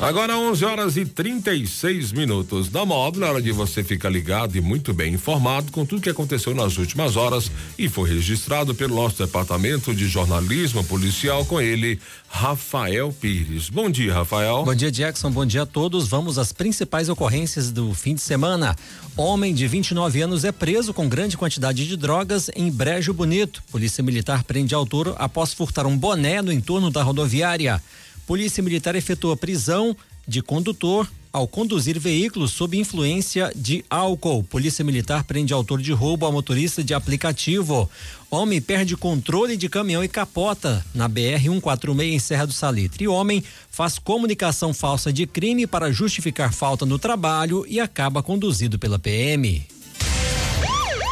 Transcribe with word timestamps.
Agora 0.00 0.34
11 0.34 0.64
horas 0.64 0.96
e 0.96 1.04
36 1.04 2.12
minutos. 2.12 2.70
Da 2.70 2.86
módulo, 2.86 3.26
é 3.26 3.28
hora 3.28 3.42
de 3.42 3.52
você 3.52 3.84
ficar 3.84 4.08
ligado 4.08 4.56
e 4.56 4.60
muito 4.60 4.94
bem 4.94 5.12
informado 5.12 5.70
com 5.70 5.84
tudo 5.84 6.00
que 6.00 6.08
aconteceu 6.08 6.54
nas 6.54 6.78
últimas 6.78 7.16
horas 7.16 7.52
e 7.78 7.86
foi 7.86 8.08
registrado 8.08 8.74
pelo 8.74 8.94
nosso 8.94 9.18
departamento 9.18 9.94
de 9.94 10.08
jornalismo 10.08 10.82
policial 10.84 11.44
com 11.44 11.60
ele, 11.60 12.00
Rafael 12.30 13.12
Pires. 13.12 13.68
Bom 13.68 13.90
dia, 13.90 14.14
Rafael. 14.14 14.64
Bom 14.64 14.74
dia, 14.74 14.90
Jackson. 14.90 15.30
Bom 15.30 15.44
dia 15.44 15.62
a 15.62 15.66
todos. 15.66 16.08
Vamos 16.08 16.38
às 16.38 16.50
principais 16.50 17.10
ocorrências 17.10 17.70
do 17.70 17.92
fim 17.92 18.14
de 18.14 18.22
semana. 18.22 18.74
Homem 19.18 19.52
de 19.52 19.66
29 19.66 20.22
anos 20.22 20.44
é 20.46 20.50
preso 20.50 20.94
com 20.94 21.10
grande 21.10 21.36
quantidade 21.36 21.86
de 21.86 21.94
drogas 21.98 22.50
em 22.56 22.70
Brejo 22.70 23.12
Bonito. 23.12 23.62
Polícia 23.70 24.02
Militar 24.02 24.44
prende 24.44 24.74
autor 24.74 25.14
após 25.18 25.52
furtar 25.52 25.84
um 25.84 25.96
boné 25.96 26.40
no 26.40 26.50
entorno 26.50 26.90
da 26.90 27.02
rodoviária. 27.02 27.82
Polícia 28.30 28.62
Militar 28.62 28.94
efetua 28.94 29.36
prisão 29.36 29.96
de 30.24 30.40
condutor 30.40 31.10
ao 31.32 31.48
conduzir 31.48 31.98
veículos 31.98 32.52
sob 32.52 32.78
influência 32.78 33.50
de 33.56 33.84
álcool. 33.90 34.44
Polícia 34.44 34.84
Militar 34.84 35.24
prende 35.24 35.52
autor 35.52 35.82
de 35.82 35.90
roubo 35.90 36.26
a 36.26 36.30
motorista 36.30 36.84
de 36.84 36.94
aplicativo. 36.94 37.90
Homem 38.30 38.60
perde 38.60 38.96
controle 38.96 39.56
de 39.56 39.68
caminhão 39.68 40.04
e 40.04 40.06
capota 40.06 40.86
na 40.94 41.08
BR 41.08 41.42
146 41.42 42.14
em 42.14 42.18
Serra 42.20 42.46
do 42.46 42.52
Salitre. 42.52 43.02
E 43.02 43.08
homem 43.08 43.42
faz 43.68 43.98
comunicação 43.98 44.72
falsa 44.72 45.12
de 45.12 45.26
crime 45.26 45.66
para 45.66 45.90
justificar 45.90 46.52
falta 46.52 46.86
no 46.86 47.00
trabalho 47.00 47.66
e 47.68 47.80
acaba 47.80 48.22
conduzido 48.22 48.78
pela 48.78 48.96
PM. 48.96 49.66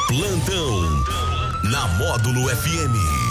Plantão 0.07 1.05
na 1.65 1.89
Módulo 1.99 2.49
FM. 2.49 3.28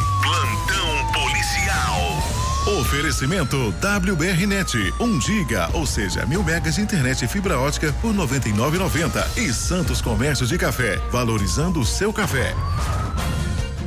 Oferecimento 2.67 3.73
WBRnet, 3.79 4.93
1 4.99 5.01
um 5.01 5.21
giga, 5.21 5.69
ou 5.73 5.85
seja, 5.85 6.25
mil 6.25 6.43
megas 6.43 6.75
de 6.75 6.81
internet 6.81 7.23
e 7.23 7.27
fibra 7.27 7.57
ótica 7.57 7.93
por 8.01 8.13
99,90 8.13 9.37
e 9.37 9.53
Santos 9.53 10.01
Comércio 10.01 10.45
de 10.45 10.57
Café, 10.57 10.97
valorizando 11.09 11.79
o 11.79 11.85
seu 11.85 12.11
café. 12.11 12.53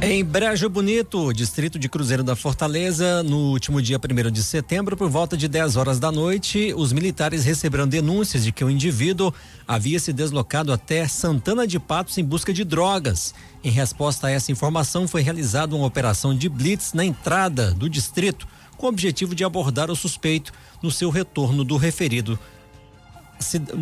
Em 0.01 0.25
Brejo 0.25 0.71
Bonito, 0.71 1.31
distrito 1.35 1.79
de 1.79 1.91
Cruzeiro 1.91 2.25
da 2.25 2.35
Fortaleza, 2.35 3.23
no 3.23 3.51
último 3.51 3.83
dia 3.83 3.99
1 3.99 4.31
de 4.31 4.43
setembro, 4.43 4.97
por 4.97 5.11
volta 5.11 5.37
de 5.37 5.47
10 5.47 5.77
horas 5.77 5.99
da 5.99 6.11
noite, 6.11 6.73
os 6.75 6.91
militares 6.91 7.45
receberam 7.45 7.87
denúncias 7.87 8.43
de 8.43 8.51
que 8.51 8.65
o 8.65 8.71
indivíduo 8.71 9.31
havia 9.69 10.01
se 10.01 10.11
deslocado 10.11 10.73
até 10.73 11.07
Santana 11.07 11.67
de 11.67 11.79
Patos 11.79 12.17
em 12.17 12.25
busca 12.25 12.51
de 12.51 12.65
drogas. 12.65 13.35
Em 13.63 13.71
resposta 13.71 14.29
a 14.29 14.31
essa 14.31 14.51
informação, 14.51 15.07
foi 15.07 15.21
realizada 15.21 15.77
uma 15.77 15.85
operação 15.85 16.35
de 16.35 16.49
blitz 16.49 16.95
na 16.95 17.05
entrada 17.05 17.73
do 17.73 17.87
distrito 17.87 18.49
com 18.81 18.87
o 18.87 18.89
objetivo 18.89 19.35
de 19.35 19.45
abordar 19.45 19.91
o 19.91 19.95
suspeito 19.95 20.53
no 20.83 20.91
seu 20.91 21.11
retorno 21.11 21.63
do 21.63 21.77
referido 21.77 22.39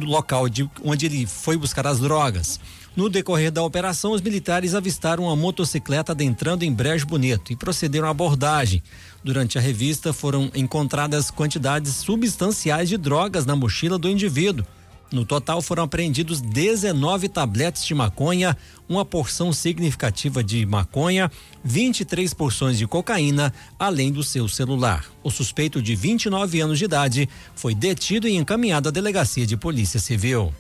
local 0.05 0.49
de, 0.49 0.69
onde 0.85 1.07
ele 1.07 1.25
foi 1.25 1.57
buscar 1.57 1.87
as 1.87 2.01
drogas. 2.01 2.59
No 2.97 3.09
decorrer 3.09 3.53
da 3.53 3.63
operação, 3.63 4.11
os 4.11 4.21
militares 4.21 4.75
avistaram 4.75 5.25
uma 5.25 5.37
motocicleta 5.37 6.11
adentrando 6.11 6.65
em 6.65 6.73
Brejo 6.73 7.07
Bonito 7.07 7.53
e 7.53 7.57
procederam 7.57 8.09
à 8.09 8.11
abordagem. 8.11 8.83
Durante 9.23 9.57
a 9.57 9.61
revista, 9.61 10.13
foram 10.13 10.51
encontradas 10.53 11.31
quantidades 11.31 11.95
substanciais 11.95 12.89
de 12.89 12.97
drogas 12.97 13.47
na 13.47 13.55
mochila 13.55 13.99
do 13.99 14.11
indivíduo. 14.11 14.67
No 15.11 15.25
total 15.25 15.63
foram 15.63 15.85
apreendidos 15.85 16.41
19 16.41 17.29
tabletes 17.29 17.85
de 17.85 17.95
maconha, 17.95 18.57
uma 18.87 19.05
porção 19.05 19.53
significativa 19.53 20.45
de 20.45 20.67
maconha, 20.67 21.31
23 21.65 22.35
porções 22.35 22.77
de 22.77 22.87
cocaína, 22.87 23.53
além 23.79 24.13
do 24.13 24.23
seu 24.23 24.47
celular. 24.49 25.07
O 25.23 25.31
suspeito 25.31 25.81
de 25.81 25.95
29 25.95 26.61
anos 26.61 26.79
de 26.79 26.85
idade 26.85 27.29
foi 27.55 27.75
detido 27.75 28.29
e 28.29 28.37
encaminhado 28.37 28.89
à 28.89 28.93
delegacia 28.93 29.47
de 29.47 29.57
Polícia 29.57 29.99
Civil. 29.99 30.53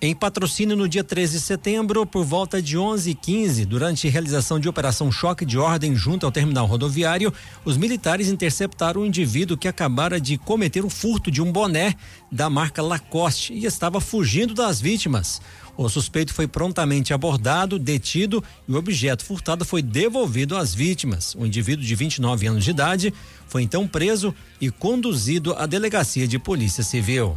Em 0.00 0.14
patrocínio 0.14 0.76
no 0.76 0.88
dia 0.88 1.02
13 1.02 1.38
de 1.38 1.40
setembro, 1.40 2.06
por 2.06 2.24
volta 2.24 2.62
de 2.62 2.78
11:15, 2.78 3.64
durante 3.64 4.08
realização 4.08 4.60
de 4.60 4.68
operação 4.68 5.10
choque 5.10 5.44
de 5.44 5.58
ordem 5.58 5.96
junto 5.96 6.24
ao 6.24 6.30
terminal 6.30 6.66
rodoviário, 6.66 7.32
os 7.64 7.76
militares 7.76 8.28
interceptaram 8.28 9.00
um 9.00 9.06
indivíduo 9.06 9.56
que 9.56 9.66
acabara 9.66 10.20
de 10.20 10.38
cometer 10.38 10.84
o 10.84 10.88
furto 10.88 11.32
de 11.32 11.42
um 11.42 11.50
boné 11.50 11.96
da 12.30 12.48
marca 12.48 12.80
Lacoste 12.80 13.52
e 13.52 13.64
estava 13.64 14.00
fugindo 14.00 14.54
das 14.54 14.80
vítimas. 14.80 15.42
O 15.76 15.88
suspeito 15.88 16.32
foi 16.32 16.46
prontamente 16.46 17.12
abordado, 17.12 17.76
detido 17.76 18.42
e 18.68 18.72
o 18.72 18.76
objeto 18.76 19.24
furtado 19.24 19.64
foi 19.64 19.82
devolvido 19.82 20.56
às 20.56 20.72
vítimas. 20.72 21.34
O 21.34 21.44
indivíduo 21.44 21.84
de 21.84 21.94
29 21.96 22.46
anos 22.46 22.62
de 22.62 22.70
idade 22.70 23.12
foi 23.48 23.62
então 23.62 23.88
preso 23.88 24.32
e 24.60 24.70
conduzido 24.70 25.54
à 25.54 25.66
delegacia 25.66 26.28
de 26.28 26.38
Polícia 26.38 26.84
Civil. 26.84 27.36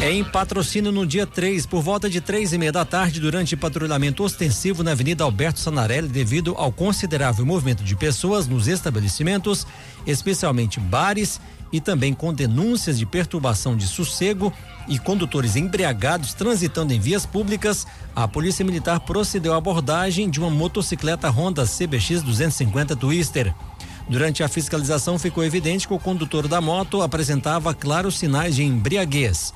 Em 0.00 0.22
patrocínio 0.22 0.92
no 0.92 1.04
dia 1.04 1.26
3, 1.26 1.66
por 1.66 1.82
volta 1.82 2.08
de 2.08 2.20
três 2.20 2.52
e 2.52 2.58
meia 2.58 2.70
da 2.70 2.84
tarde, 2.84 3.18
durante 3.18 3.56
patrulhamento 3.56 4.22
ostensivo 4.22 4.84
na 4.84 4.92
Avenida 4.92 5.24
Alberto 5.24 5.58
Sanarelli, 5.58 6.06
devido 6.06 6.54
ao 6.56 6.70
considerável 6.70 7.44
movimento 7.44 7.82
de 7.82 7.96
pessoas 7.96 8.46
nos 8.46 8.68
estabelecimentos, 8.68 9.66
especialmente 10.06 10.78
bares, 10.78 11.40
e 11.72 11.80
também 11.80 12.14
com 12.14 12.32
denúncias 12.32 12.96
de 12.96 13.04
perturbação 13.04 13.76
de 13.76 13.88
sossego 13.88 14.52
e 14.86 15.00
condutores 15.00 15.56
embriagados 15.56 16.32
transitando 16.32 16.94
em 16.94 17.00
vias 17.00 17.26
públicas, 17.26 17.84
a 18.14 18.26
Polícia 18.28 18.64
Militar 18.64 19.00
procedeu 19.00 19.52
à 19.52 19.56
abordagem 19.56 20.30
de 20.30 20.38
uma 20.38 20.48
motocicleta 20.48 21.28
Honda 21.28 21.66
CBX 21.66 22.22
250 22.22 22.94
Twister. 22.94 23.52
Durante 24.08 24.44
a 24.44 24.48
fiscalização, 24.48 25.18
ficou 25.18 25.44
evidente 25.44 25.88
que 25.88 25.92
o 25.92 25.98
condutor 25.98 26.46
da 26.46 26.60
moto 26.60 27.02
apresentava 27.02 27.74
claros 27.74 28.16
sinais 28.16 28.54
de 28.54 28.62
embriaguez. 28.62 29.52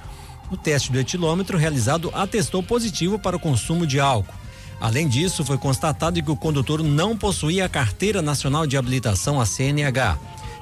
O 0.53 0.57
teste 0.57 0.93
do 0.93 1.01
etilômetro 1.01 1.57
realizado 1.57 2.11
atestou 2.13 2.63
positivo 2.63 3.19
para 3.19 3.35
o 3.35 3.41
consumo 3.41 3.87
de 3.87 3.99
álcool. 3.99 4.35
Além 4.79 5.09
disso, 5.09 5.43
foi 5.43 5.57
constatado 5.57 6.23
que 6.23 6.31
o 6.31 6.37
condutor 6.37 6.83
não 6.83 7.17
possuía 7.17 7.65
a 7.65 7.71
Carteira 7.71 8.21
Nacional 8.21 8.67
de 8.67 8.77
Habilitação, 8.77 9.41
a 9.41 9.47
CNH. 9.47 10.19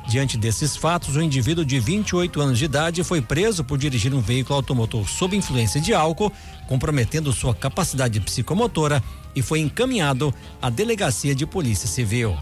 Diante 0.06 0.36
desses 0.36 0.76
fatos, 0.76 1.16
o 1.16 1.20
indivíduo 1.20 1.64
de 1.64 1.80
28 1.80 2.40
anos 2.40 2.58
de 2.58 2.66
idade 2.66 3.02
foi 3.02 3.20
preso 3.20 3.64
por 3.64 3.78
dirigir 3.78 4.14
um 4.14 4.20
veículo 4.20 4.54
automotor 4.54 5.08
sob 5.08 5.36
influência 5.36 5.80
de 5.80 5.92
álcool, 5.92 6.32
comprometendo 6.68 7.32
sua 7.32 7.52
capacidade 7.52 8.20
psicomotora, 8.20 9.02
e 9.34 9.42
foi 9.42 9.58
encaminhado 9.58 10.32
à 10.62 10.70
Delegacia 10.70 11.34
de 11.34 11.46
Polícia 11.46 11.88
Civil. 11.88 12.36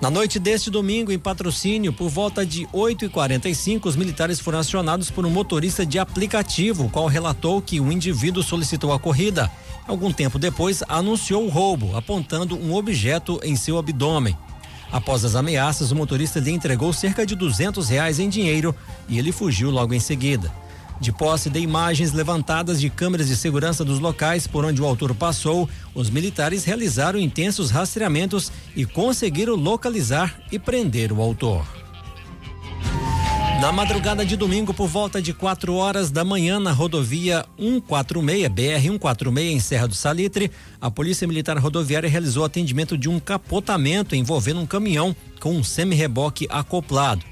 Na 0.00 0.10
noite 0.10 0.38
deste 0.38 0.70
domingo, 0.70 1.10
em 1.10 1.18
patrocínio, 1.18 1.90
por 1.90 2.10
volta 2.10 2.44
de 2.44 2.66
8h45, 2.66 3.86
os 3.86 3.96
militares 3.96 4.38
foram 4.38 4.58
acionados 4.58 5.10
por 5.10 5.24
um 5.24 5.30
motorista 5.30 5.86
de 5.86 5.98
aplicativo, 5.98 6.90
qual 6.90 7.06
relatou 7.06 7.62
que 7.62 7.80
o 7.80 7.90
indivíduo 7.90 8.42
solicitou 8.42 8.92
a 8.92 8.98
corrida. 8.98 9.50
Algum 9.88 10.12
tempo 10.12 10.38
depois, 10.38 10.82
anunciou 10.86 11.46
o 11.46 11.48
roubo, 11.48 11.96
apontando 11.96 12.56
um 12.56 12.74
objeto 12.74 13.40
em 13.42 13.56
seu 13.56 13.78
abdômen. 13.78 14.36
Após 14.92 15.24
as 15.24 15.34
ameaças, 15.34 15.90
o 15.90 15.96
motorista 15.96 16.40
lhe 16.40 16.50
entregou 16.50 16.92
cerca 16.92 17.24
de 17.24 17.34
200 17.34 17.88
reais 17.88 18.18
em 18.18 18.28
dinheiro 18.28 18.74
e 19.08 19.18
ele 19.18 19.32
fugiu 19.32 19.70
logo 19.70 19.94
em 19.94 20.00
seguida. 20.00 20.52
De 21.00 21.12
posse 21.12 21.50
de 21.50 21.60
imagens 21.60 22.12
levantadas 22.12 22.80
de 22.80 22.88
câmeras 22.88 23.28
de 23.28 23.36
segurança 23.36 23.84
dos 23.84 23.98
locais 23.98 24.46
por 24.46 24.64
onde 24.64 24.80
o 24.80 24.86
autor 24.86 25.14
passou, 25.14 25.68
os 25.94 26.08
militares 26.08 26.64
realizaram 26.64 27.18
intensos 27.18 27.70
rastreamentos 27.70 28.50
e 28.74 28.86
conseguiram 28.86 29.54
localizar 29.54 30.40
e 30.50 30.58
prender 30.58 31.12
o 31.12 31.20
autor. 31.20 31.66
Na 33.60 33.72
madrugada 33.72 34.24
de 34.24 34.36
domingo, 34.36 34.74
por 34.74 34.86
volta 34.86 35.20
de 35.20 35.32
4 35.32 35.74
horas 35.74 36.10
da 36.10 36.22
manhã, 36.22 36.60
na 36.60 36.72
rodovia 36.72 37.44
146, 37.58 38.48
BR-146, 38.48 39.38
em 39.38 39.60
Serra 39.60 39.88
do 39.88 39.94
Salitre, 39.94 40.50
a 40.78 40.90
Polícia 40.90 41.26
Militar 41.26 41.56
Rodoviária 41.58 42.08
realizou 42.08 42.44
atendimento 42.44 42.98
de 42.98 43.08
um 43.08 43.18
capotamento 43.18 44.14
envolvendo 44.14 44.60
um 44.60 44.66
caminhão 44.66 45.16
com 45.40 45.56
um 45.56 45.64
semi-reboque 45.64 46.46
acoplado. 46.50 47.24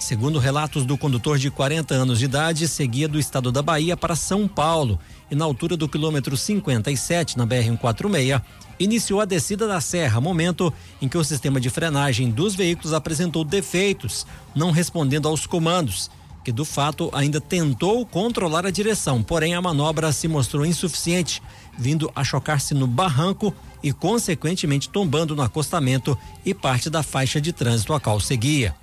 Segundo 0.00 0.38
relatos 0.38 0.86
do 0.86 0.96
condutor 0.96 1.38
de 1.38 1.50
40 1.50 1.94
anos 1.94 2.18
de 2.18 2.24
idade, 2.24 2.66
seguia 2.66 3.06
do 3.06 3.18
estado 3.18 3.52
da 3.52 3.60
Bahia 3.60 3.98
para 3.98 4.16
São 4.16 4.48
Paulo 4.48 4.98
e 5.30 5.34
na 5.34 5.44
altura 5.44 5.76
do 5.76 5.86
quilômetro 5.86 6.38
57 6.38 7.36
na 7.36 7.44
BR 7.44 7.64
146 7.64 8.40
iniciou 8.78 9.20
a 9.20 9.26
descida 9.26 9.68
da 9.68 9.78
serra, 9.78 10.18
momento 10.18 10.72
em 11.02 11.06
que 11.06 11.18
o 11.18 11.22
sistema 11.22 11.60
de 11.60 11.68
frenagem 11.68 12.30
dos 12.30 12.54
veículos 12.54 12.94
apresentou 12.94 13.44
defeitos, 13.44 14.26
não 14.56 14.70
respondendo 14.70 15.28
aos 15.28 15.46
comandos, 15.46 16.10
que 16.42 16.50
do 16.50 16.64
fato 16.64 17.10
ainda 17.12 17.38
tentou 17.38 18.04
controlar 18.06 18.64
a 18.64 18.70
direção, 18.70 19.22
porém 19.22 19.54
a 19.54 19.60
manobra 19.60 20.10
se 20.12 20.26
mostrou 20.26 20.64
insuficiente, 20.64 21.42
vindo 21.78 22.10
a 22.16 22.24
chocar-se 22.24 22.72
no 22.72 22.86
barranco 22.86 23.54
e 23.82 23.92
consequentemente 23.92 24.88
tombando 24.88 25.36
no 25.36 25.42
acostamento 25.42 26.16
e 26.42 26.54
parte 26.54 26.88
da 26.88 27.02
faixa 27.02 27.38
de 27.38 27.52
trânsito 27.52 27.92
a 27.92 28.00
qual 28.00 28.18
seguia. 28.18 28.74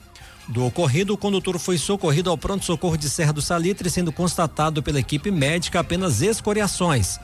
Do 0.47 0.65
ocorrido, 0.65 1.13
o 1.13 1.17
condutor 1.17 1.59
foi 1.59 1.77
socorrido 1.77 2.29
ao 2.29 2.37
pronto-socorro 2.37 2.97
de 2.97 3.09
Serra 3.09 3.33
do 3.33 3.41
Salitre, 3.41 3.89
sendo 3.89 4.13
constatado 4.13 4.81
pela 4.81 4.99
equipe 4.99 5.29
médica 5.29 5.79
apenas 5.81 6.21
escoriações. 6.21 7.19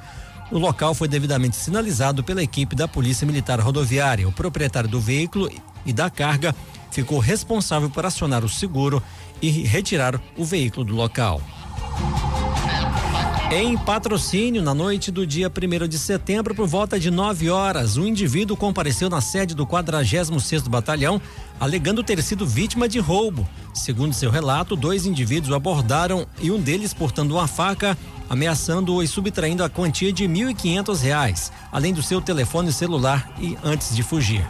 O 0.52 0.58
local 0.60 0.94
foi 0.94 1.08
devidamente 1.08 1.56
sinalizado 1.56 2.24
pela 2.24 2.44
equipe 2.44 2.76
da 2.76 2.88
Polícia 2.88 3.26
Militar 3.26 3.60
Rodoviária. 3.62 4.28
O 4.28 4.32
proprietário 4.32 4.90
do 4.90 5.00
veículo 5.00 5.50
e 5.86 5.94
da 5.94 6.10
carga 6.10 6.54
ficou 6.92 7.18
responsável 7.18 7.90
por 7.90 8.06
acionar 8.06 8.44
o 8.44 8.50
seguro 8.50 9.02
e 9.42 9.50
retirar 9.50 10.22
o 10.38 10.44
veículo 10.44 10.86
do 10.86 10.94
local. 10.94 11.42
Em 13.56 13.78
patrocínio, 13.78 14.64
na 14.64 14.74
noite 14.74 15.12
do 15.12 15.28
dia 15.28 15.48
1 15.48 15.88
de 15.88 16.00
setembro, 16.00 16.56
por 16.56 16.66
volta 16.66 17.00
de 17.00 17.12
9 17.12 17.52
horas, 17.52 17.98
um 17.98 18.08
indivíduo 18.08 18.58
compareceu 18.58 19.12
na 19.12 19.22
sede 19.22 19.54
do 19.54 19.64
46 19.64 20.68
Batalhão, 20.68 21.22
alegando 21.60 22.04
ter 22.04 22.20
sido 22.24 22.48
vítima 22.48 22.90
de 22.90 22.98
roubo. 22.98 23.48
Segundo 23.72 24.12
seu 24.12 24.32
relato, 24.32 24.76
dois 24.76 25.06
indivíduos 25.06 25.52
o 25.52 25.56
abordaram 25.56 26.26
e 26.42 26.50
um 26.50 26.60
deles 26.60 26.96
portando 26.96 27.36
uma 27.36 27.48
faca, 27.48 27.96
ameaçando-o 28.28 29.04
e 29.04 29.08
subtraindo 29.08 29.64
a 29.64 29.70
quantia 29.70 30.12
de 30.12 30.26
R$ 30.26 30.34
1.500, 30.34 31.52
além 31.72 31.94
do 31.94 32.02
seu 32.02 32.20
telefone 32.20 32.74
celular 32.74 33.32
e 33.40 33.56
antes 33.64 33.96
de 33.96 34.02
fugir. 34.02 34.44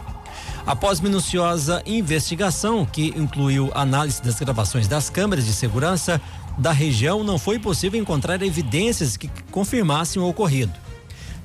Após 0.66 0.98
minuciosa 0.98 1.82
investigação, 1.84 2.86
que 2.86 3.08
incluiu 3.08 3.70
análise 3.74 4.22
das 4.22 4.36
gravações 4.40 4.88
das 4.88 5.10
câmeras 5.10 5.44
de 5.44 5.52
segurança, 5.52 6.18
da 6.58 6.72
região, 6.72 7.24
não 7.24 7.38
foi 7.38 7.58
possível 7.58 8.00
encontrar 8.00 8.42
evidências 8.42 9.16
que 9.16 9.28
confirmassem 9.50 10.20
o 10.20 10.28
ocorrido. 10.28 10.72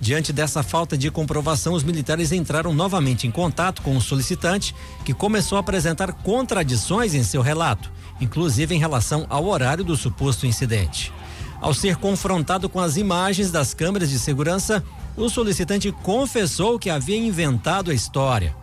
Diante 0.02 0.32
dessa 0.32 0.64
falta 0.64 0.98
de 0.98 1.12
comprovação, 1.12 1.74
os 1.74 1.84
militares 1.84 2.32
entraram 2.32 2.74
novamente 2.74 3.28
em 3.28 3.32
contato 3.32 3.82
com 3.82 3.98
o 3.98 4.02
solicitante, 4.02 4.74
que 5.04 5.14
começou 5.14 5.58
a 5.58 5.60
apresentar 5.60 6.14
contradições 6.14 7.14
em 7.14 7.24
seu 7.24 7.42
relato, 7.42 7.92
inclusive 8.22 8.74
em 8.74 8.80
relação 8.80 9.26
ao 9.30 9.46
horário 9.46 9.84
do 9.84 9.98
suposto 9.98 10.48
incidente. 10.48 11.12
Ao 11.60 11.74
ser 11.74 11.98
confrontado 11.98 12.70
com 12.70 12.80
as 12.80 12.96
imagens 12.96 13.52
das 13.52 13.74
câmeras 13.74 14.10
de 14.10 14.18
segurança, 14.18 14.82
o 15.18 15.28
solicitante 15.28 15.92
confessou 15.92 16.80
que 16.80 16.90
havia 16.90 17.18
inventado 17.18 17.92
a 17.92 17.94
história. 17.94 18.56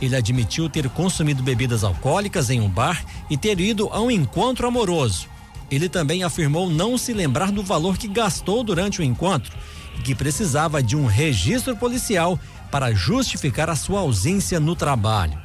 Ele 0.00 0.14
admitiu 0.14 0.68
ter 0.68 0.88
consumido 0.90 1.42
bebidas 1.42 1.82
alcoólicas 1.82 2.50
em 2.50 2.60
um 2.60 2.68
bar 2.68 3.04
e 3.28 3.36
ter 3.36 3.58
ido 3.58 3.88
a 3.92 4.00
um 4.00 4.10
encontro 4.10 4.68
amoroso. 4.68 5.33
Ele 5.70 5.88
também 5.88 6.22
afirmou 6.22 6.68
não 6.68 6.96
se 6.96 7.12
lembrar 7.12 7.50
do 7.50 7.62
valor 7.62 7.96
que 7.96 8.08
gastou 8.08 8.62
durante 8.62 9.00
o 9.00 9.04
encontro 9.04 9.52
e 9.98 10.02
que 10.02 10.14
precisava 10.14 10.82
de 10.82 10.96
um 10.96 11.06
registro 11.06 11.76
policial 11.76 12.38
para 12.70 12.92
justificar 12.92 13.70
a 13.70 13.76
sua 13.76 14.00
ausência 14.00 14.58
no 14.58 14.74
trabalho. 14.74 15.38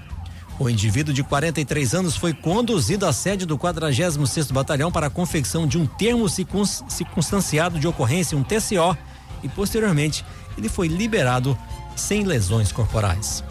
O 0.59 0.69
indivíduo 0.69 1.13
de 1.13 1.23
43 1.23 1.93
anos 1.93 2.17
foi 2.17 2.33
conduzido 2.33 3.05
à 3.05 3.13
sede 3.13 3.45
do 3.45 3.57
46º 3.57 4.51
Batalhão 4.51 4.91
para 4.91 5.07
a 5.07 5.09
confecção 5.09 5.65
de 5.65 5.77
um 5.77 5.85
termo 5.85 6.27
circunstanciado 6.27 7.79
de 7.79 7.87
ocorrência, 7.87 8.37
um 8.37 8.43
TCO, 8.43 8.97
e 9.41 9.47
posteriormente 9.47 10.25
ele 10.57 10.67
foi 10.67 10.89
liberado 10.89 11.57
sem 11.95 12.25
lesões 12.25 12.73
corporais. 12.73 13.41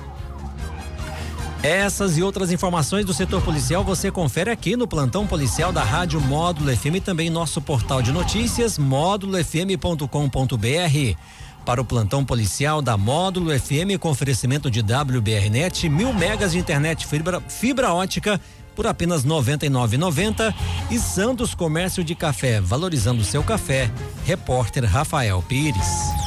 Essas 1.62 2.16
e 2.16 2.22
outras 2.22 2.52
informações 2.52 3.04
do 3.04 3.12
setor 3.12 3.42
policial 3.42 3.82
você 3.82 4.12
confere 4.12 4.50
aqui 4.50 4.76
no 4.76 4.86
plantão 4.86 5.26
policial 5.26 5.72
da 5.72 5.82
Rádio 5.82 6.20
Módulo 6.20 6.74
FM 6.74 6.96
e 6.96 7.00
também 7.00 7.30
nosso 7.30 7.60
portal 7.60 8.00
de 8.00 8.12
notícias 8.12 8.78
módulofm.com.br. 8.78 11.18
Para 11.64 11.80
o 11.80 11.84
plantão 11.84 12.24
policial 12.24 12.80
da 12.80 12.96
Módulo 12.96 13.50
FM 13.58 13.98
com 13.98 14.08
oferecimento 14.08 14.70
de 14.70 14.80
WBRnet, 14.80 15.88
mil 15.88 16.14
megas 16.14 16.52
de 16.52 16.58
internet 16.58 17.06
fibra, 17.06 17.40
fibra 17.40 17.92
ótica 17.92 18.40
por 18.76 18.86
apenas 18.86 19.24
R$ 19.24 19.30
99,90 19.30 20.54
e 20.92 20.98
Santos 21.00 21.54
Comércio 21.54 22.04
de 22.04 22.14
Café, 22.14 22.60
valorizando 22.60 23.24
seu 23.24 23.42
café. 23.42 23.90
Repórter 24.24 24.84
Rafael 24.84 25.42
Pires. 25.42 26.17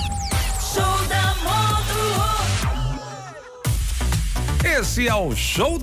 Esse 4.82 5.08
é 5.08 5.16
show 5.36 5.78
da 5.78 5.80